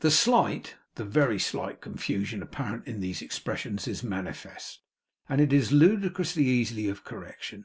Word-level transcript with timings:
The 0.00 0.10
slight, 0.10 0.76
the 0.96 1.04
very 1.06 1.38
slight, 1.38 1.80
confusion 1.80 2.42
apparent 2.42 2.86
in 2.86 3.00
these 3.00 3.22
expressions 3.22 3.88
is 3.88 4.02
manifest, 4.04 4.80
and 5.30 5.40
is 5.50 5.72
ludicrously 5.72 6.44
easy 6.44 6.90
of 6.90 7.04
correction. 7.04 7.64